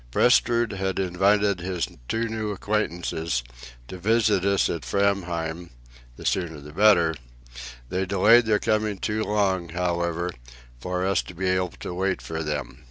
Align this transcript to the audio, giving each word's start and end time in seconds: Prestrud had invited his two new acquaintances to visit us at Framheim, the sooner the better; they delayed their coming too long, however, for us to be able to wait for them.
Prestrud 0.11 0.71
had 0.71 0.97
invited 0.97 1.59
his 1.59 1.87
two 2.07 2.27
new 2.27 2.49
acquaintances 2.49 3.43
to 3.87 3.99
visit 3.99 4.43
us 4.43 4.67
at 4.67 4.81
Framheim, 4.81 5.69
the 6.17 6.25
sooner 6.25 6.59
the 6.59 6.73
better; 6.73 7.13
they 7.89 8.07
delayed 8.07 8.47
their 8.47 8.57
coming 8.57 8.97
too 8.97 9.23
long, 9.23 9.69
however, 9.69 10.31
for 10.79 11.05
us 11.05 11.21
to 11.21 11.35
be 11.35 11.45
able 11.49 11.69
to 11.81 11.93
wait 11.93 12.19
for 12.19 12.41
them. 12.41 12.79